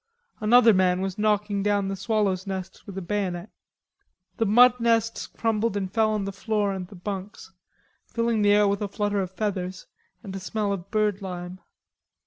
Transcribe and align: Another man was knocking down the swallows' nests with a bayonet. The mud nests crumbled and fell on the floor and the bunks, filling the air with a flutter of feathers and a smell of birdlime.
Another 0.39 0.73
man 0.73 1.01
was 1.01 1.19
knocking 1.19 1.61
down 1.61 1.87
the 1.87 1.95
swallows' 1.95 2.47
nests 2.47 2.87
with 2.87 2.97
a 2.97 3.03
bayonet. 3.03 3.51
The 4.37 4.47
mud 4.47 4.79
nests 4.79 5.27
crumbled 5.27 5.77
and 5.77 5.93
fell 5.93 6.09
on 6.09 6.25
the 6.25 6.31
floor 6.31 6.73
and 6.73 6.87
the 6.87 6.95
bunks, 6.95 7.51
filling 8.07 8.41
the 8.41 8.51
air 8.51 8.67
with 8.67 8.81
a 8.81 8.87
flutter 8.87 9.21
of 9.21 9.29
feathers 9.29 9.85
and 10.23 10.35
a 10.35 10.39
smell 10.39 10.73
of 10.73 10.89
birdlime. 10.89 11.59